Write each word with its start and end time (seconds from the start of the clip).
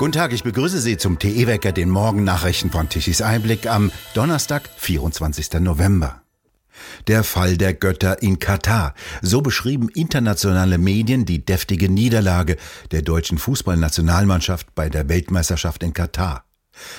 Guten 0.00 0.12
Tag, 0.12 0.32
ich 0.32 0.44
begrüße 0.44 0.80
Sie 0.80 0.96
zum 0.96 1.18
TE-Wecker, 1.18 1.72
den 1.72 1.90
Morgennachrichten 1.90 2.70
von 2.70 2.88
Tichys 2.88 3.20
Einblick 3.20 3.66
am 3.66 3.92
Donnerstag, 4.14 4.70
24. 4.78 5.60
November. 5.60 6.22
Der 7.06 7.22
Fall 7.22 7.58
der 7.58 7.74
Götter 7.74 8.22
in 8.22 8.38
Katar. 8.38 8.94
So 9.20 9.42
beschrieben 9.42 9.90
internationale 9.90 10.78
Medien 10.78 11.26
die 11.26 11.44
deftige 11.44 11.90
Niederlage 11.90 12.56
der 12.92 13.02
deutschen 13.02 13.36
Fußballnationalmannschaft 13.36 14.74
bei 14.74 14.88
der 14.88 15.10
Weltmeisterschaft 15.10 15.82
in 15.82 15.92
Katar. 15.92 16.44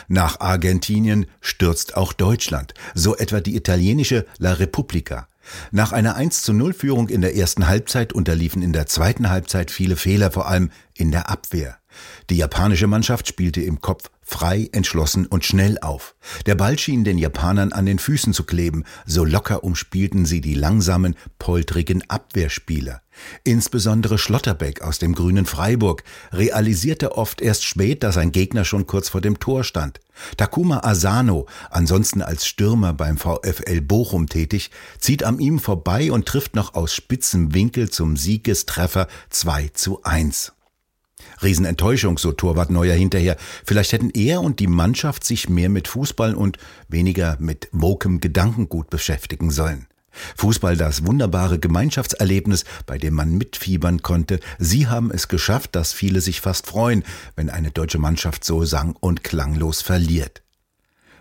Nach 0.08 0.40
Argentinien 0.40 1.26
stürzt 1.40 1.98
auch 1.98 2.14
Deutschland, 2.14 2.76
so 2.94 3.18
etwa 3.18 3.42
die 3.42 3.56
italienische 3.56 4.28
La 4.38 4.54
Repubblica. 4.54 5.28
Nach 5.72 5.92
einer 5.92 6.18
1 6.18 6.44
zu 6.44 6.54
0 6.54 6.74
Führung 6.74 7.10
in 7.10 7.22
der 7.22 7.36
ersten 7.36 7.68
Halbzeit 7.68 8.14
unterliefen 8.14 8.62
in 8.62 8.74
der 8.74 8.86
zweiten 8.86 9.32
Halbzeit 9.32 9.72
viele 9.72 9.96
Fehler, 9.96 10.30
vor 10.30 10.48
allem 10.48 10.70
in 10.94 11.10
der 11.10 11.32
Abwehr. 11.32 11.81
Die 12.30 12.38
japanische 12.38 12.88
Mannschaft 12.88 13.28
spielte 13.28 13.62
im 13.62 13.82
Kopf 13.82 14.10
frei, 14.32 14.70
entschlossen 14.72 15.26
und 15.26 15.44
schnell 15.44 15.78
auf. 15.82 16.16
Der 16.46 16.56
Ball 16.56 16.80
schien 16.80 17.04
den 17.04 17.18
Japanern 17.18 17.74
an 17.74 17.86
den 17.86 18.00
Füßen 18.00 18.34
zu 18.34 18.46
kleben, 18.46 18.86
so 19.06 19.26
locker 19.26 19.64
umspielten 19.64 20.26
sie 20.26 20.40
die 20.40 20.54
langsamen, 20.54 21.16
poltrigen 21.38 22.04
Abwehrspieler. 22.10 23.02
Insbesondere 23.44 24.18
Schlotterbeck 24.18 24.82
aus 24.82 25.00
dem 25.00 25.14
grünen 25.14 25.46
Freiburg 25.46 26.04
realisierte 26.32 27.18
oft 27.18 27.42
erst 27.42 27.66
spät, 27.66 28.04
dass 28.04 28.18
ein 28.18 28.32
Gegner 28.32 28.64
schon 28.64 28.88
kurz 28.88 29.10
vor 29.10 29.20
dem 29.22 29.40
Tor 29.40 29.64
stand. 29.66 30.00
Takuma 30.38 30.80
Asano, 30.84 31.48
ansonsten 31.70 32.22
als 32.22 32.48
Stürmer 32.48 32.94
beim 32.94 33.18
VfL 33.18 33.82
Bochum 33.82 34.28
tätig, 34.28 34.72
zieht 35.00 35.24
an 35.24 35.40
ihm 35.40 35.60
vorbei 35.60 36.12
und 36.12 36.26
trifft 36.26 36.56
noch 36.56 36.74
aus 36.74 36.94
spitzem 36.94 37.54
Winkel 37.54 37.90
zum 37.90 38.16
Siegestreffer 38.16 39.08
2 39.30 39.70
zu 39.74 40.04
1. 40.04 40.54
Riesenenttäuschung, 41.42 42.18
so 42.18 42.32
Torwart 42.32 42.70
Neuer 42.70 42.96
hinterher. 42.96 43.38
Vielleicht 43.66 43.94
hätten 43.94 44.10
er 44.12 44.42
und 44.42 44.60
die 44.60 44.68
Mannschaft 44.68 45.24
sich 45.24 45.50
mehr 45.50 45.70
mit 45.70 45.88
Fußball 45.88 46.36
und 46.36 46.58
weniger 46.88 47.38
mit 47.40 47.70
wokem 47.72 48.20
Gedankengut 48.20 48.90
beschäftigen 48.90 49.52
sollen. 49.52 49.88
Fußball 50.36 50.76
das 50.76 51.06
wunderbare 51.06 51.58
Gemeinschaftserlebnis, 51.58 52.66
bei 52.86 52.98
dem 52.98 53.14
man 53.14 53.38
mitfiebern 53.38 54.02
konnte. 54.02 54.40
Sie 54.60 54.88
haben 54.88 55.10
es 55.12 55.28
geschafft, 55.28 55.76
dass 55.76 55.94
viele 55.94 56.22
sich 56.22 56.42
fast 56.42 56.68
freuen, 56.68 57.04
wenn 57.36 57.50
eine 57.50 57.72
deutsche 57.72 57.98
Mannschaft 57.98 58.44
so 58.44 58.66
sang- 58.66 58.96
und 59.00 59.24
klanglos 59.24 59.82
verliert. 59.82 60.42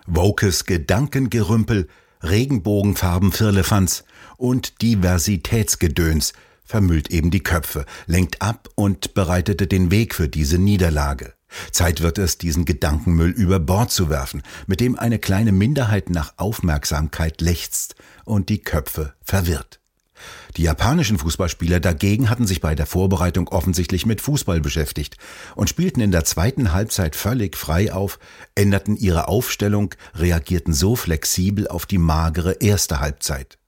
Wokes 0.06 0.64
Gedankengerümpel, 0.64 1.88
Regenbogenfarben 2.22 3.32
Firlefanz 3.32 4.04
und 4.36 4.82
Diversitätsgedöns– 4.82 6.32
vermüllt 6.70 7.10
eben 7.10 7.32
die 7.32 7.42
Köpfe, 7.42 7.84
lenkt 8.06 8.40
ab 8.40 8.68
und 8.76 9.12
bereitete 9.12 9.66
den 9.66 9.90
Weg 9.90 10.14
für 10.14 10.28
diese 10.28 10.56
Niederlage. 10.56 11.34
Zeit 11.72 12.00
wird 12.00 12.16
es, 12.18 12.38
diesen 12.38 12.64
Gedankenmüll 12.64 13.30
über 13.30 13.58
Bord 13.58 13.90
zu 13.90 14.08
werfen, 14.08 14.42
mit 14.68 14.80
dem 14.80 14.96
eine 14.96 15.18
kleine 15.18 15.50
Minderheit 15.50 16.10
nach 16.10 16.34
Aufmerksamkeit 16.36 17.40
lechzt 17.40 17.96
und 18.24 18.48
die 18.48 18.60
Köpfe 18.60 19.14
verwirrt. 19.20 19.80
Die 20.56 20.62
japanischen 20.62 21.18
Fußballspieler 21.18 21.80
dagegen 21.80 22.30
hatten 22.30 22.46
sich 22.46 22.60
bei 22.60 22.76
der 22.76 22.86
Vorbereitung 22.86 23.48
offensichtlich 23.48 24.06
mit 24.06 24.20
Fußball 24.20 24.60
beschäftigt 24.60 25.16
und 25.56 25.68
spielten 25.68 26.00
in 26.00 26.12
der 26.12 26.24
zweiten 26.24 26.72
Halbzeit 26.72 27.16
völlig 27.16 27.56
frei 27.56 27.92
auf, 27.92 28.20
änderten 28.54 28.96
ihre 28.96 29.26
Aufstellung, 29.26 29.94
reagierten 30.14 30.72
so 30.72 30.94
flexibel 30.94 31.66
auf 31.66 31.86
die 31.86 31.98
magere 31.98 32.52
erste 32.60 33.00
Halbzeit. 33.00 33.59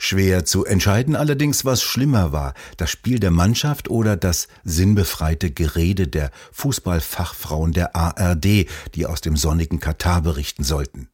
Schwer 0.00 0.44
zu 0.44 0.64
entscheiden 0.64 1.16
allerdings, 1.16 1.64
was 1.64 1.82
schlimmer 1.82 2.30
war, 2.30 2.54
das 2.76 2.88
Spiel 2.88 3.18
der 3.18 3.32
Mannschaft 3.32 3.90
oder 3.90 4.16
das 4.16 4.46
sinnbefreite 4.62 5.50
Gerede 5.50 6.06
der 6.06 6.30
Fußballfachfrauen 6.52 7.72
der 7.72 7.96
ARD, 7.96 8.66
die 8.94 9.06
aus 9.06 9.20
dem 9.20 9.36
sonnigen 9.36 9.80
Katar 9.80 10.22
berichten 10.22 10.62
sollten. 10.62 11.08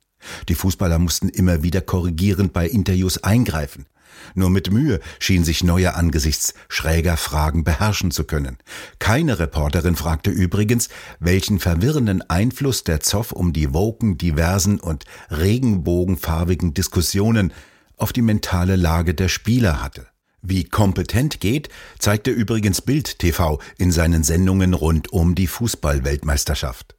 Die 0.48 0.54
Fußballer 0.54 0.98
mussten 0.98 1.30
immer 1.30 1.62
wieder 1.62 1.80
korrigierend 1.80 2.52
bei 2.52 2.66
Interviews 2.68 3.24
eingreifen. 3.24 3.86
Nur 4.34 4.50
mit 4.50 4.70
Mühe 4.70 5.00
schien 5.18 5.44
sich 5.44 5.64
Neuer 5.64 5.94
angesichts 5.96 6.54
schräger 6.68 7.16
Fragen 7.16 7.64
beherrschen 7.64 8.10
zu 8.10 8.24
können. 8.24 8.58
Keine 8.98 9.38
Reporterin 9.38 9.96
fragte 9.96 10.30
übrigens, 10.30 10.88
welchen 11.20 11.58
verwirrenden 11.58 12.22
Einfluss 12.30 12.84
der 12.84 13.00
Zoff 13.00 13.32
um 13.32 13.52
die 13.52 13.72
woken, 13.74 14.16
diversen 14.18 14.78
und 14.78 15.04
regenbogenfarbigen 15.30 16.74
Diskussionen 16.74 17.52
auf 17.96 18.12
die 18.12 18.22
mentale 18.22 18.76
Lage 18.76 19.14
der 19.14 19.28
Spieler 19.28 19.82
hatte. 19.82 20.06
Wie 20.42 20.64
kompetent 20.64 21.40
geht, 21.40 21.70
zeigte 21.98 22.30
übrigens 22.30 22.82
Bild 22.82 23.18
TV 23.18 23.60
in 23.78 23.90
seinen 23.90 24.24
Sendungen 24.24 24.74
rund 24.74 25.10
um 25.12 25.34
die 25.34 25.46
Fußballweltmeisterschaft. 25.46 26.96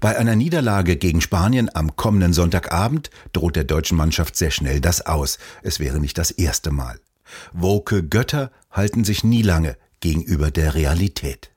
Bei 0.00 0.16
einer 0.16 0.36
Niederlage 0.36 0.96
gegen 0.96 1.20
Spanien 1.20 1.70
am 1.74 1.96
kommenden 1.96 2.32
Sonntagabend 2.32 3.10
droht 3.32 3.56
der 3.56 3.64
deutschen 3.64 3.96
Mannschaft 3.96 4.36
sehr 4.36 4.50
schnell 4.50 4.80
das 4.80 5.04
Aus. 5.04 5.38
Es 5.62 5.80
wäre 5.80 6.00
nicht 6.00 6.18
das 6.18 6.30
erste 6.30 6.70
Mal. 6.70 7.00
Woke 7.52 8.04
Götter 8.04 8.50
halten 8.70 9.04
sich 9.04 9.24
nie 9.24 9.42
lange 9.42 9.76
gegenüber 10.00 10.50
der 10.50 10.74
Realität. 10.74 11.50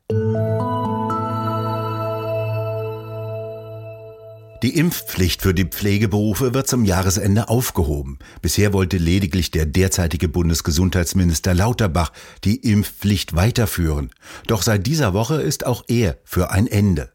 Die 4.63 4.75
Impfpflicht 4.75 5.43
für 5.43 5.53
die 5.53 5.65
Pflegeberufe 5.65 6.55
wird 6.55 6.67
zum 6.67 6.83
Jahresende 6.83 7.47
aufgehoben. 7.47 8.17
Bisher 8.41 8.73
wollte 8.73 8.97
lediglich 8.97 9.51
der 9.51 9.67
derzeitige 9.67 10.29
Bundesgesundheitsminister 10.29 11.53
Lauterbach 11.53 12.11
die 12.43 12.55
Impfpflicht 12.55 13.35
weiterführen. 13.35 14.09
Doch 14.47 14.63
seit 14.63 14.87
dieser 14.87 15.13
Woche 15.13 15.35
ist 15.35 15.63
auch 15.65 15.83
er 15.87 16.17
für 16.23 16.49
ein 16.49 16.65
Ende. 16.65 17.11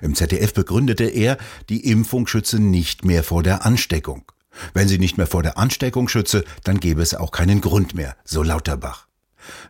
Im 0.00 0.14
ZDF 0.14 0.54
begründete 0.54 1.04
er, 1.04 1.36
die 1.68 1.86
Impfung 1.86 2.26
schütze 2.26 2.58
nicht 2.58 3.04
mehr 3.04 3.22
vor 3.22 3.42
der 3.42 3.66
Ansteckung. 3.66 4.32
Wenn 4.72 4.88
sie 4.88 4.98
nicht 4.98 5.18
mehr 5.18 5.26
vor 5.26 5.42
der 5.42 5.58
Ansteckung 5.58 6.08
schütze, 6.08 6.44
dann 6.64 6.80
gäbe 6.80 7.02
es 7.02 7.14
auch 7.14 7.30
keinen 7.30 7.60
Grund 7.60 7.94
mehr, 7.94 8.16
so 8.24 8.42
Lauterbach. 8.42 9.06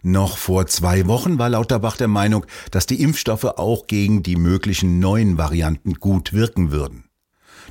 Noch 0.02 0.38
vor 0.38 0.68
zwei 0.68 1.08
Wochen 1.08 1.40
war 1.40 1.50
Lauterbach 1.50 1.96
der 1.96 2.08
Meinung, 2.08 2.46
dass 2.70 2.86
die 2.86 3.02
Impfstoffe 3.02 3.44
auch 3.44 3.88
gegen 3.88 4.22
die 4.22 4.36
möglichen 4.36 5.00
neuen 5.00 5.38
Varianten 5.38 5.94
gut 5.94 6.32
wirken 6.32 6.70
würden. 6.70 7.05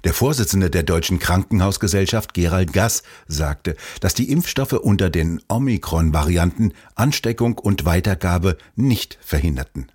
Der 0.05 0.13
Vorsitzende 0.13 0.69
der 0.69 0.83
Deutschen 0.83 1.17
Krankenhausgesellschaft 1.17 2.35
Gerald 2.35 2.73
Gass 2.73 3.01
sagte, 3.27 3.75
dass 4.01 4.13
die 4.13 4.29
Impfstoffe 4.31 4.73
unter 4.73 5.09
den 5.09 5.41
Omikron-Varianten 5.47 6.73
Ansteckung 6.93 7.57
und 7.57 7.85
Weitergabe 7.85 8.57
nicht 8.75 9.17
verhinderten. 9.19 9.87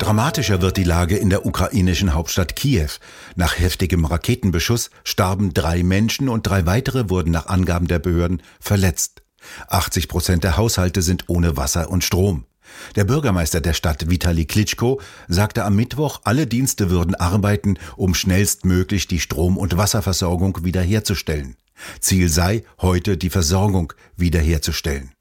Dramatischer 0.00 0.60
wird 0.60 0.76
die 0.76 0.84
Lage 0.84 1.16
in 1.16 1.30
der 1.30 1.46
ukrainischen 1.46 2.12
Hauptstadt 2.12 2.56
Kiew. 2.56 2.90
Nach 3.36 3.56
heftigem 3.56 4.04
Raketenbeschuss 4.04 4.90
starben 5.04 5.54
drei 5.54 5.84
Menschen 5.84 6.28
und 6.28 6.42
drei 6.42 6.66
weitere 6.66 7.08
wurden 7.08 7.30
nach 7.30 7.46
Angaben 7.46 7.86
der 7.86 8.00
Behörden 8.00 8.42
verletzt. 8.58 9.22
80 9.68 10.08
Prozent 10.08 10.42
der 10.42 10.56
Haushalte 10.56 11.02
sind 11.02 11.28
ohne 11.28 11.56
Wasser 11.56 11.88
und 11.88 12.02
Strom. 12.02 12.46
Der 12.94 13.04
Bürgermeister 13.04 13.60
der 13.60 13.72
Stadt 13.72 14.10
Vitali 14.10 14.44
Klitschko 14.44 15.00
sagte 15.28 15.64
am 15.64 15.76
Mittwoch, 15.76 16.20
alle 16.24 16.46
Dienste 16.46 16.90
würden 16.90 17.14
arbeiten, 17.14 17.78
um 17.96 18.14
schnellstmöglich 18.14 19.08
die 19.08 19.20
Strom- 19.20 19.58
und 19.58 19.76
Wasserversorgung 19.76 20.64
wiederherzustellen. 20.64 21.56
Ziel 22.00 22.28
sei, 22.28 22.64
heute 22.80 23.16
die 23.16 23.30
Versorgung 23.30 23.92
wiederherzustellen. 24.16 25.12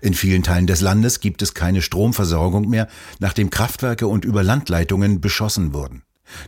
In 0.00 0.14
vielen 0.14 0.42
Teilen 0.42 0.66
des 0.66 0.80
Landes 0.80 1.20
gibt 1.20 1.42
es 1.42 1.54
keine 1.54 1.82
Stromversorgung 1.82 2.68
mehr, 2.68 2.88
nachdem 3.18 3.50
Kraftwerke 3.50 4.06
und 4.06 4.24
Überlandleitungen 4.24 5.20
beschossen 5.20 5.72
wurden. 5.72 6.02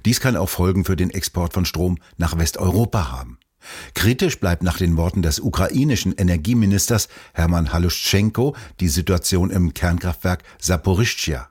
Dies 0.04 0.20
kann 0.20 0.36
auch 0.36 0.48
Folgen 0.48 0.84
für 0.84 0.96
den 0.96 1.10
Export 1.10 1.52
von 1.52 1.64
Strom 1.64 1.98
nach 2.16 2.38
Westeuropa 2.38 3.10
haben. 3.10 3.38
Kritisch 3.94 4.40
bleibt 4.40 4.62
nach 4.62 4.78
den 4.78 4.96
Worten 4.96 5.22
des 5.22 5.40
ukrainischen 5.40 6.12
Energieministers 6.12 7.08
Hermann 7.32 7.72
Haluschenko 7.72 8.54
die 8.80 8.88
Situation 8.88 9.50
im 9.50 9.74
Kernkraftwerk 9.74 10.42
Saporischschja. 10.60 11.48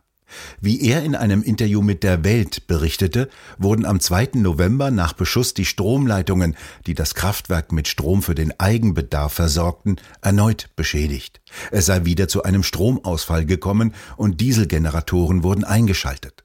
Wie 0.62 0.82
er 0.82 1.04
in 1.04 1.16
einem 1.16 1.44
Interview 1.44 1.82
mit 1.82 2.04
der 2.04 2.24
Welt 2.24 2.68
berichtete, 2.68 3.30
wurden 3.58 3.86
am 3.86 4.00
2. 4.00 4.30
November 4.36 4.92
nach 4.92 5.14
Beschuss 5.14 5.54
die 5.54 5.66
Stromleitungen, 5.66 6.56
die 6.86 6.94
das 6.94 7.16
Kraftwerk 7.16 7.72
mit 7.72 7.88
Strom 7.88 8.24
für 8.24 8.36
den 8.36 8.60
Eigenbedarf 8.60 9.34
versorgten, 9.34 9.98
erneut 10.22 10.70
beschädigt. 10.76 11.42
Es 11.72 11.86
sei 11.86 12.06
wieder 12.06 12.28
zu 12.28 12.44
einem 12.44 12.64
Stromausfall 12.64 13.46
gekommen 13.46 13.94
und 14.18 14.42
Dieselgeneratoren 14.42 15.44
wurden 15.44 15.64
eingeschaltet. 15.64 16.43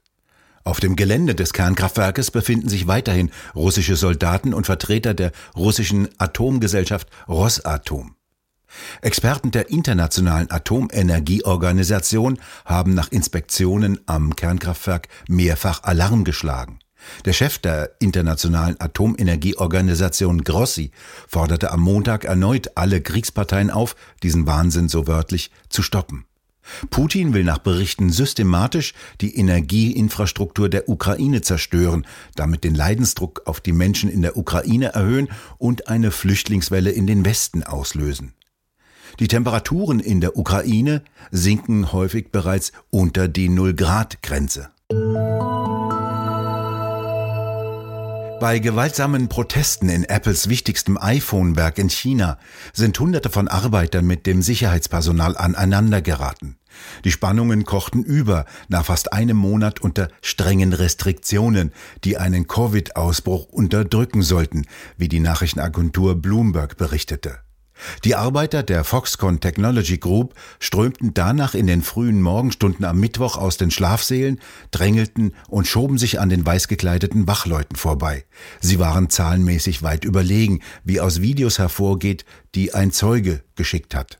Auf 0.69 0.79
dem 0.79 0.95
Gelände 0.95 1.33
des 1.33 1.51
Kernkraftwerkes 1.53 2.29
befinden 2.29 2.69
sich 2.69 2.85
weiterhin 2.85 3.31
russische 3.55 3.95
Soldaten 3.95 4.53
und 4.53 4.67
Vertreter 4.67 5.15
der 5.15 5.31
russischen 5.55 6.09
Atomgesellschaft 6.19 7.07
Rosatom. 7.27 8.15
Experten 9.01 9.49
der 9.49 9.71
Internationalen 9.71 10.51
Atomenergieorganisation 10.51 12.37
haben 12.65 12.93
nach 12.93 13.11
Inspektionen 13.11 13.99
am 14.05 14.35
Kernkraftwerk 14.35 15.07
mehrfach 15.27 15.81
Alarm 15.81 16.23
geschlagen. 16.23 16.77
Der 17.25 17.33
Chef 17.33 17.57
der 17.57 17.95
Internationalen 17.97 18.79
Atomenergieorganisation 18.79 20.43
Grossi 20.43 20.91
forderte 21.27 21.71
am 21.71 21.79
Montag 21.79 22.25
erneut 22.25 22.73
alle 22.75 23.01
Kriegsparteien 23.01 23.71
auf, 23.71 23.95
diesen 24.21 24.45
Wahnsinn 24.45 24.87
so 24.87 25.07
wörtlich 25.07 25.49
zu 25.69 25.81
stoppen. 25.81 26.28
Putin 26.89 27.33
will 27.33 27.43
nach 27.43 27.59
Berichten 27.59 28.09
systematisch 28.09 28.93
die 29.21 29.35
Energieinfrastruktur 29.35 30.69
der 30.69 30.89
Ukraine 30.89 31.41
zerstören, 31.41 32.05
damit 32.35 32.63
den 32.63 32.75
Leidensdruck 32.75 33.43
auf 33.45 33.61
die 33.61 33.73
Menschen 33.73 34.09
in 34.09 34.21
der 34.21 34.37
Ukraine 34.37 34.93
erhöhen 34.93 35.29
und 35.57 35.87
eine 35.87 36.11
Flüchtlingswelle 36.11 36.91
in 36.91 37.07
den 37.07 37.25
Westen 37.25 37.63
auslösen. 37.63 38.33
Die 39.19 39.27
Temperaturen 39.27 39.99
in 39.99 40.21
der 40.21 40.37
Ukraine 40.37 41.03
sinken 41.31 41.91
häufig 41.91 42.31
bereits 42.31 42.71
unter 42.89 43.27
die 43.27 43.49
Null-Grad-Grenze. 43.49 44.69
Bei 48.39 48.59
gewaltsamen 48.59 49.27
Protesten 49.27 49.89
in 49.89 50.05
Apples 50.05 50.47
wichtigstem 50.47 50.97
iPhone-Werk 50.97 51.77
in 51.77 51.89
China 51.89 52.37
sind 52.71 52.97
Hunderte 52.97 53.29
von 53.29 53.49
Arbeitern 53.49 54.07
mit 54.07 54.25
dem 54.25 54.41
Sicherheitspersonal 54.41 55.35
aneinandergeraten. 55.35 56.57
Die 57.03 57.11
Spannungen 57.11 57.65
kochten 57.65 58.01
über 58.01 58.45
nach 58.69 58.85
fast 58.85 59.11
einem 59.11 59.35
Monat 59.35 59.81
unter 59.81 60.07
strengen 60.21 60.71
Restriktionen, 60.71 61.73
die 62.05 62.17
einen 62.17 62.47
Covid-Ausbruch 62.47 63.45
unterdrücken 63.49 64.21
sollten, 64.21 64.65
wie 64.97 65.09
die 65.09 65.19
Nachrichtenagentur 65.19 66.15
Bloomberg 66.15 66.77
berichtete. 66.77 67.39
Die 68.03 68.15
Arbeiter 68.15 68.63
der 68.63 68.83
Foxconn 68.83 69.39
Technology 69.39 69.97
Group 69.97 70.33
strömten 70.59 71.13
danach 71.13 71.53
in 71.53 71.67
den 71.67 71.81
frühen 71.81 72.21
Morgenstunden 72.21 72.85
am 72.85 72.99
Mittwoch 72.99 73.37
aus 73.37 73.57
den 73.57 73.71
Schlafsälen, 73.71 74.39
drängelten 74.71 75.33
und 75.47 75.67
schoben 75.67 75.97
sich 75.97 76.19
an 76.19 76.29
den 76.29 76.45
weißgekleideten 76.45 77.27
Wachleuten 77.27 77.75
vorbei. 77.75 78.25
Sie 78.59 78.79
waren 78.79 79.09
zahlenmäßig 79.09 79.83
weit 79.83 80.05
überlegen, 80.05 80.61
wie 80.83 80.99
aus 80.99 81.21
Videos 81.21 81.59
hervorgeht, 81.59 82.25
die 82.55 82.73
ein 82.73 82.91
Zeuge 82.91 83.43
geschickt 83.55 83.95
hat. 83.95 84.19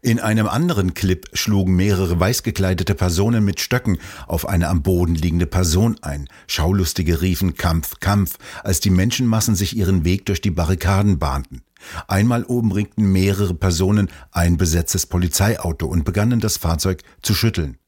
In 0.00 0.18
einem 0.18 0.48
anderen 0.48 0.94
Clip 0.94 1.26
schlugen 1.34 1.76
mehrere 1.76 2.18
weißgekleidete 2.18 2.94
Personen 2.94 3.44
mit 3.44 3.60
Stöcken 3.60 3.98
auf 4.26 4.48
eine 4.48 4.68
am 4.68 4.82
Boden 4.82 5.14
liegende 5.14 5.46
Person 5.46 5.98
ein. 6.02 6.28
Schaulustige 6.46 7.20
riefen 7.20 7.54
Kampf, 7.54 8.00
Kampf, 8.00 8.38
als 8.62 8.80
die 8.80 8.90
Menschenmassen 8.90 9.54
sich 9.54 9.76
ihren 9.76 10.04
Weg 10.04 10.26
durch 10.26 10.40
die 10.40 10.50
Barrikaden 10.50 11.18
bahnten. 11.18 11.62
Einmal 12.08 12.44
umringten 12.44 13.10
mehrere 13.10 13.54
Personen 13.54 14.10
ein 14.30 14.56
besetztes 14.56 15.06
Polizeiauto 15.06 15.86
und 15.86 16.04
begannen 16.04 16.40
das 16.40 16.56
Fahrzeug 16.56 17.02
zu 17.22 17.34
schütteln. 17.34 17.78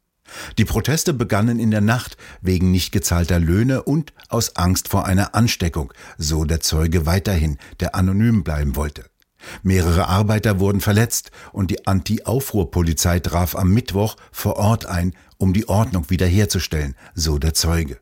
Die 0.59 0.65
Proteste 0.65 1.15
begannen 1.15 1.59
in 1.59 1.71
der 1.71 1.81
Nacht 1.81 2.17
wegen 2.41 2.71
nicht 2.71 2.93
gezahlter 2.93 3.39
Löhne 3.39 3.83
und 3.83 4.13
aus 4.29 4.57
Angst 4.57 4.89
vor 4.89 5.07
einer 5.07 5.35
Ansteckung, 5.35 5.93
so 6.19 6.45
der 6.45 6.61
Zeuge 6.61 7.07
weiterhin, 7.07 7.59
der 7.81 7.95
anonym 7.95 8.43
bleiben 8.43 8.77
wollte. 8.77 9.05
Mehrere 9.63 10.09
Arbeiter 10.09 10.59
wurden 10.59 10.81
verletzt 10.81 11.31
und 11.53 11.71
die 11.71 11.87
Anti-Aufruhr-Polizei 11.87 13.21
traf 13.21 13.55
am 13.55 13.73
Mittwoch 13.73 14.17
vor 14.33 14.57
Ort 14.57 14.87
ein, 14.87 15.15
um 15.39 15.53
die 15.53 15.69
Ordnung 15.69 16.11
wiederherzustellen, 16.11 16.97
so 17.15 17.39
der 17.39 17.55
Zeuge. 17.55 18.01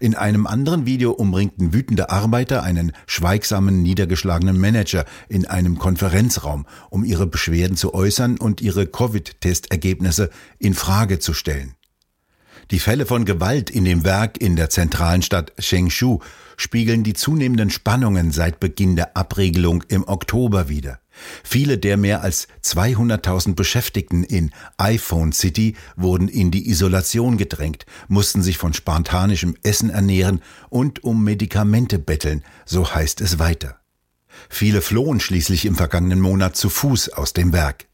In 0.00 0.14
einem 0.14 0.46
anderen 0.46 0.86
Video 0.86 1.12
umringten 1.12 1.72
wütende 1.72 2.10
Arbeiter 2.10 2.62
einen 2.62 2.92
schweigsamen, 3.06 3.82
niedergeschlagenen 3.82 4.58
Manager 4.58 5.04
in 5.28 5.46
einem 5.46 5.78
Konferenzraum, 5.78 6.66
um 6.90 7.04
ihre 7.04 7.26
Beschwerden 7.26 7.76
zu 7.76 7.94
äußern 7.94 8.38
und 8.38 8.60
ihre 8.60 8.86
Covid-Testergebnisse 8.86 10.30
in 10.58 10.74
Frage 10.74 11.18
zu 11.18 11.34
stellen. 11.34 11.74
Die 12.72 12.80
Fälle 12.80 13.06
von 13.06 13.24
Gewalt 13.24 13.70
in 13.70 13.84
dem 13.84 14.02
Werk 14.02 14.40
in 14.40 14.56
der 14.56 14.70
zentralen 14.70 15.22
Stadt 15.22 15.52
Shengshu 15.56 16.18
spiegeln 16.56 17.04
die 17.04 17.12
zunehmenden 17.12 17.70
Spannungen 17.70 18.32
seit 18.32 18.58
Beginn 18.58 18.96
der 18.96 19.16
Abregelung 19.16 19.84
im 19.86 20.02
Oktober 20.08 20.68
wider. 20.68 20.98
Viele 21.44 21.78
der 21.78 21.96
mehr 21.96 22.22
als 22.22 22.48
200.000 22.64 23.54
Beschäftigten 23.54 24.24
in 24.24 24.50
iPhone 24.78 25.30
City 25.32 25.76
wurden 25.94 26.26
in 26.26 26.50
die 26.50 26.68
Isolation 26.68 27.36
gedrängt, 27.36 27.86
mussten 28.08 28.42
sich 28.42 28.58
von 28.58 28.74
spartanischem 28.74 29.56
Essen 29.62 29.90
ernähren 29.90 30.42
und 30.68 31.04
um 31.04 31.22
Medikamente 31.22 32.00
betteln, 32.00 32.42
so 32.64 32.92
heißt 32.92 33.20
es 33.20 33.38
weiter. 33.38 33.78
Viele 34.48 34.82
flohen 34.82 35.20
schließlich 35.20 35.66
im 35.66 35.76
vergangenen 35.76 36.20
Monat 36.20 36.56
zu 36.56 36.68
Fuß 36.68 37.10
aus 37.10 37.32
dem 37.32 37.52
Werk. 37.52 37.86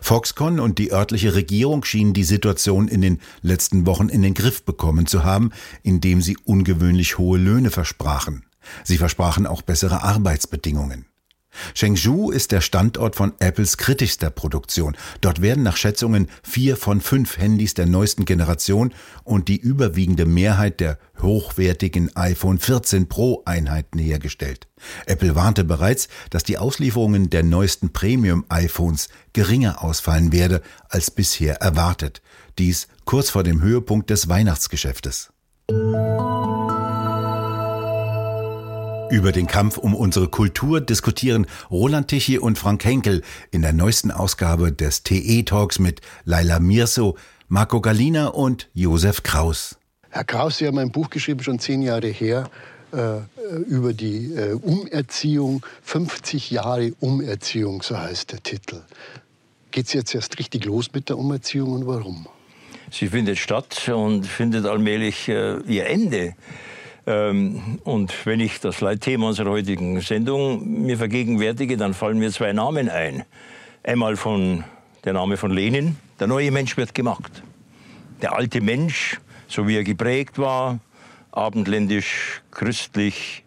Foxconn 0.00 0.60
und 0.60 0.78
die 0.78 0.92
örtliche 0.92 1.34
Regierung 1.34 1.84
schienen 1.84 2.12
die 2.12 2.24
Situation 2.24 2.88
in 2.88 3.00
den 3.00 3.20
letzten 3.42 3.86
Wochen 3.86 4.08
in 4.08 4.22
den 4.22 4.34
Griff 4.34 4.64
bekommen 4.64 5.06
zu 5.06 5.24
haben, 5.24 5.50
indem 5.82 6.22
sie 6.22 6.36
ungewöhnlich 6.44 7.18
hohe 7.18 7.38
Löhne 7.38 7.70
versprachen. 7.70 8.44
Sie 8.84 8.98
versprachen 8.98 9.46
auch 9.46 9.62
bessere 9.62 10.02
Arbeitsbedingungen. 10.02 11.06
Chengdu 11.74 12.30
ist 12.30 12.52
der 12.52 12.60
Standort 12.60 13.16
von 13.16 13.32
Apples 13.38 13.76
kritischster 13.76 14.30
Produktion. 14.30 14.96
Dort 15.20 15.42
werden 15.42 15.62
nach 15.62 15.76
Schätzungen 15.76 16.28
vier 16.42 16.76
von 16.76 17.00
fünf 17.00 17.38
Handys 17.38 17.74
der 17.74 17.86
neuesten 17.86 18.24
Generation 18.24 18.94
und 19.24 19.48
die 19.48 19.56
überwiegende 19.56 20.26
Mehrheit 20.26 20.80
der 20.80 20.98
hochwertigen 21.20 22.14
iPhone 22.16 22.58
14 22.58 23.08
Pro 23.08 23.42
Einheiten 23.44 23.98
hergestellt. 23.98 24.68
Apple 25.06 25.34
warnte 25.34 25.64
bereits, 25.64 26.08
dass 26.30 26.44
die 26.44 26.58
Auslieferungen 26.58 27.30
der 27.30 27.42
neuesten 27.42 27.92
Premium 27.92 28.44
iPhones 28.48 29.08
geringer 29.32 29.82
ausfallen 29.82 30.32
werde 30.32 30.62
als 30.88 31.10
bisher 31.10 31.56
erwartet. 31.56 32.22
Dies 32.58 32.88
kurz 33.04 33.30
vor 33.30 33.42
dem 33.42 33.60
Höhepunkt 33.60 34.10
des 34.10 34.28
Weihnachtsgeschäftes. 34.28 35.30
Über 39.10 39.32
den 39.32 39.48
Kampf 39.48 39.76
um 39.76 39.96
unsere 39.96 40.28
Kultur 40.28 40.80
diskutieren 40.80 41.46
Roland 41.68 42.06
Tichy 42.06 42.38
und 42.38 42.58
Frank 42.58 42.84
Henkel 42.84 43.22
in 43.50 43.62
der 43.62 43.72
neuesten 43.72 44.12
Ausgabe 44.12 44.70
des 44.70 45.02
TE 45.02 45.42
Talks 45.42 45.80
mit 45.80 46.00
Laila 46.24 46.60
Mirso, 46.60 47.16
Marco 47.48 47.80
Galina 47.80 48.28
und 48.28 48.68
Josef 48.72 49.24
Kraus. 49.24 49.76
Herr 50.10 50.22
Kraus, 50.22 50.58
Sie 50.58 50.66
haben 50.68 50.78
ein 50.78 50.92
Buch 50.92 51.10
geschrieben, 51.10 51.42
schon 51.42 51.58
zehn 51.58 51.82
Jahre 51.82 52.06
her, 52.06 52.48
äh, 52.92 53.18
über 53.66 53.92
die 53.94 54.32
äh, 54.32 54.52
Umerziehung. 54.52 55.66
50 55.82 56.52
Jahre 56.52 56.92
Umerziehung, 57.00 57.82
so 57.82 57.98
heißt 57.98 58.30
der 58.30 58.42
Titel. 58.44 58.80
Geht 59.72 59.86
es 59.86 59.92
jetzt 59.92 60.14
erst 60.14 60.38
richtig 60.38 60.64
los 60.64 60.90
mit 60.94 61.08
der 61.08 61.18
Umerziehung 61.18 61.72
und 61.72 61.86
warum? 61.88 62.28
Sie 62.92 63.08
findet 63.08 63.38
statt 63.38 63.88
und 63.88 64.24
findet 64.24 64.66
allmählich 64.66 65.28
äh, 65.28 65.58
ihr 65.66 65.86
Ende. 65.86 66.34
Ähm, 67.06 67.78
und 67.84 68.26
wenn 68.26 68.40
ich 68.40 68.60
das 68.60 68.80
Leitthema 68.80 69.28
unserer 69.28 69.50
heutigen 69.50 70.00
Sendung 70.00 70.84
mir 70.84 70.98
vergegenwärtige, 70.98 71.76
dann 71.76 71.94
fallen 71.94 72.18
mir 72.18 72.30
zwei 72.30 72.52
Namen 72.52 72.88
ein. 72.88 73.24
Einmal 73.82 74.16
von 74.16 74.64
der 75.04 75.14
Name 75.14 75.36
von 75.36 75.50
Lenin. 75.50 75.96
Der 76.18 76.26
neue 76.26 76.50
Mensch 76.50 76.76
wird 76.76 76.94
gemacht. 76.94 77.42
Der 78.20 78.34
alte 78.34 78.60
Mensch, 78.60 79.18
so 79.48 79.66
wie 79.66 79.76
er 79.76 79.84
geprägt 79.84 80.38
war, 80.38 80.78
abendländisch, 81.32 82.42
christlich, 82.50 83.44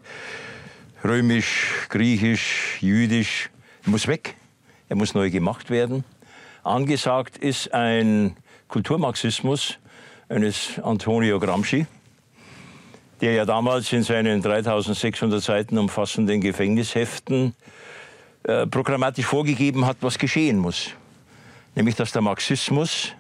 römisch, 1.04 1.88
griechisch, 1.90 2.78
jüdisch, 2.82 3.50
muss 3.86 4.08
weg. 4.08 4.36
Er 4.90 4.96
muss 4.96 5.14
neu 5.14 5.30
gemacht 5.30 5.70
werden. 5.70 6.04
Angesagt 6.64 7.38
ist 7.38 7.74
ein 7.74 8.36
Kulturmarxismus 8.68 9.78
eines 10.30 10.80
Antonio 10.82 11.40
Gramsci, 11.40 11.86
der 13.24 13.32
ja 13.32 13.46
damals 13.46 13.94
in 13.94 14.04
seinen 14.04 14.42
3600 14.42 15.42
Seiten 15.42 15.78
umfassenden 15.78 16.42
Gefängnisheften 16.42 17.56
äh, 18.44 18.68
programmatisch 18.68 19.26
vorgegeben 19.26 19.86
hat, 19.86 19.96
was 20.02 20.18
geschehen 20.18 20.58
muss. 20.58 20.90
Nämlich, 21.74 21.96
dass 21.96 22.12
der 22.12 22.22
Marxismus 22.22 23.14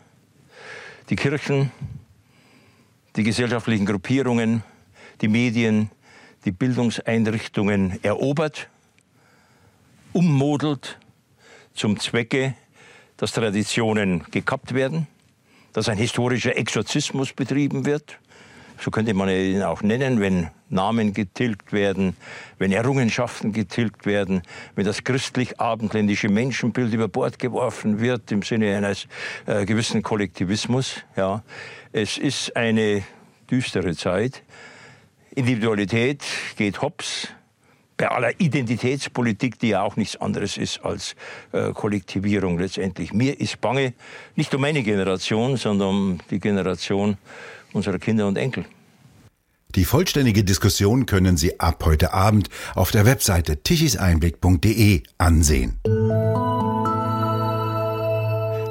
die 1.09 1.15
Kirchen, 1.15 1.71
die 3.15 3.23
gesellschaftlichen 3.23 3.85
Gruppierungen, 3.85 4.65
die 5.21 5.29
Medien, 5.29 5.89
die 6.43 6.51
Bildungseinrichtungen 6.51 8.03
erobert, 8.03 8.67
ummodelt 10.11 10.99
zum 11.75 11.97
Zwecke, 11.97 12.55
dass 13.15 13.31
Traditionen 13.31 14.25
gekappt 14.31 14.73
werden, 14.73 15.07
dass 15.71 15.87
ein 15.87 15.97
historischer 15.97 16.57
Exorzismus 16.57 17.31
betrieben 17.31 17.85
wird, 17.85 18.19
so 18.83 18.91
könnte 18.91 19.13
man 19.13 19.29
ihn 19.29 19.63
auch 19.63 19.81
nennen, 19.81 20.19
wenn 20.19 20.49
Namen 20.67 21.13
getilgt 21.13 21.71
werden, 21.71 22.17
wenn 22.57 22.73
Errungenschaften 22.73 23.53
getilgt 23.53 24.05
werden, 24.05 24.41
wenn 24.75 24.83
das 24.83 25.05
christlich-abendländische 25.05 26.27
Menschenbild 26.27 26.93
über 26.93 27.07
Bord 27.07 27.39
geworfen 27.39 28.01
wird 28.01 28.29
im 28.33 28.41
Sinne 28.41 28.75
eines 28.75 29.07
äh, 29.45 29.65
gewissen 29.65 30.03
Kollektivismus. 30.03 30.97
Ja. 31.15 31.43
Es 31.93 32.17
ist 32.17 32.57
eine 32.57 33.03
düstere 33.49 33.95
Zeit. 33.95 34.43
Individualität 35.33 36.21
geht 36.57 36.81
hops, 36.81 37.29
bei 37.95 38.09
aller 38.09 38.37
Identitätspolitik, 38.37 39.59
die 39.59 39.69
ja 39.69 39.83
auch 39.83 39.95
nichts 39.95 40.19
anderes 40.19 40.57
ist 40.57 40.83
als 40.83 41.15
äh, 41.53 41.71
Kollektivierung 41.71 42.59
letztendlich. 42.59 43.13
Mir 43.13 43.39
ist 43.39 43.61
bange, 43.61 43.93
nicht 44.35 44.53
um 44.53 44.61
meine 44.61 44.83
Generation, 44.83 45.55
sondern 45.55 45.87
um 45.87 46.17
die 46.29 46.39
Generation 46.39 47.17
unserer 47.73 47.99
Kinder 47.99 48.27
und 48.27 48.37
Enkel. 48.37 48.65
Die 49.75 49.85
vollständige 49.85 50.43
Diskussion 50.43 51.07
können 51.07 51.35
Sie 51.35 51.59
ab 51.59 51.83
heute 51.85 52.13
Abend 52.13 52.49
auf 52.75 52.91
der 52.91 53.05
Webseite 53.05 53.63
tichiseinblick.de 53.63 55.01
ansehen. 55.17 55.79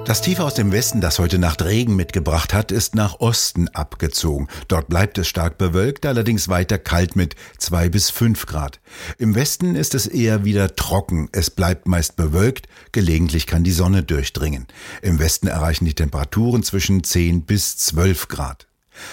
Das 0.05 0.21
Tief 0.21 0.41
aus 0.41 0.55
dem 0.55 0.73
Westen, 0.73 1.01
das 1.01 1.19
heute 1.19 1.39
Nacht 1.39 1.63
Regen 1.63 1.97
mitgebracht 1.97 2.53
hat, 2.53 2.71
ist 2.71 2.95
nach 2.95 3.21
Osten 3.21 3.69
abgezogen. 3.69 4.49
Dort 4.69 4.89
bleibt 4.89 5.17
es 5.19 5.29
stark 5.29 5.59
bewölkt, 5.59 6.07
allerdings 6.07 6.49
weiter 6.49 6.77
kalt 6.79 7.17
mit 7.17 7.35
zwei 7.57 7.89
bis 7.89 8.11
fünf 8.11 8.47
Grad. 8.47 8.81
Im 9.19 9.35
Westen 9.35 9.75
ist 9.75 9.95
es 9.95 10.07
eher 10.07 10.45
wieder 10.45 10.75
trocken. 10.75 11.29
Es 11.33 11.51
bleibt 11.51 11.87
meist 11.87 12.17
bewölkt, 12.17 12.67
gelegentlich 12.91 13.47
kann 13.47 13.65
die 13.65 13.73
Sonne 13.73 14.03
durchdringen. 14.03 14.67
Im 15.03 15.19
Westen 15.19 15.47
erreichen 15.47 15.85
die 15.85 15.95
Temperaturen 15.95 16.63
zwischen 16.63 17.05
zehn 17.05 17.43
bis 17.43 17.77
zwölf 17.77 18.29
Grad. 18.29 18.67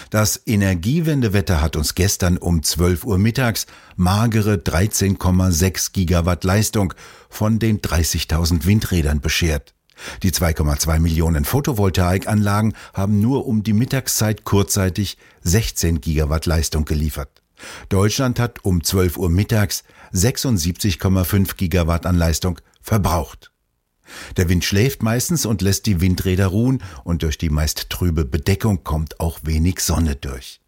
Das 0.09 0.41
Energiewendewetter 0.45 1.62
hat 1.62 1.75
uns 1.75 1.95
gestern 1.95 2.38
um 2.38 2.63
12 2.63 3.05
Uhr 3.05 3.17
mittags 3.17 3.65
magere 3.95 4.55
13,6 4.55 5.93
Gigawatt 5.93 6.43
Leistung 6.43 6.93
von 7.29 7.59
den 7.59 7.79
30.000 7.81 8.65
Windrädern 8.65 9.21
beschert. 9.21 9.74
Die 10.24 10.31
2,2 10.31 11.00
Millionen 11.00 11.45
Photovoltaikanlagen 11.45 12.74
haben 12.93 13.19
nur 13.19 13.48
um 13.48 13.63
die 13.63 13.74
Mittagszeit 13.74 14.45
kurzzeitig 14.45 15.17
16 15.43 16.01
Gigawatt 16.01 16.45
Leistung 16.45 16.86
geliefert. 16.86 17.41
Deutschland 17.89 18.39
hat 18.39 18.63
um 18.63 18.83
12 18.83 19.17
Uhr 19.17 19.29
mittags 19.29 19.83
76,5 20.13 21.55
Gigawatt 21.57 22.05
an 22.05 22.15
Leistung 22.15 22.59
verbraucht. 22.81 23.51
Der 24.37 24.49
Wind 24.49 24.63
schläft 24.63 25.03
meistens 25.03 25.45
und 25.45 25.61
lässt 25.61 25.85
die 25.85 26.01
Windräder 26.01 26.47
ruhen 26.47 26.83
und 27.03 27.23
durch 27.23 27.37
die 27.37 27.49
meist 27.49 27.89
trübe 27.89 28.25
Bedeckung 28.25 28.83
kommt 28.83 29.19
auch 29.19 29.39
wenig 29.43 29.79
Sonne 29.79 30.15
durch. 30.15 30.61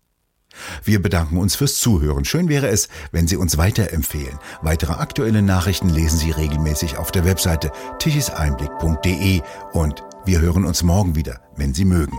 Wir 0.84 1.02
bedanken 1.02 1.38
uns 1.38 1.56
fürs 1.56 1.78
Zuhören. 1.78 2.26
Schön 2.26 2.50
wäre 2.50 2.68
es, 2.68 2.90
wenn 3.12 3.28
Sie 3.28 3.38
uns 3.38 3.58
weiterempfehlen. 3.58 4.38
Weitere 4.62 4.94
aktuelle 4.94 5.42
Nachrichten 5.42 5.90
lesen 5.90 6.18
Sie 6.18 6.32
regelmäßig 6.32 6.98
auf 6.98 7.12
der 7.12 7.26
Webseite 7.26 7.72
tichiseinblick.de 8.00 9.42
und 9.74 10.04
wir 10.26 10.42
hören 10.42 10.66
uns 10.66 10.84
morgen 10.84 11.16
wieder, 11.16 11.42
wenn 11.56 11.74
Sie 11.74 11.86
mögen. 11.86 12.18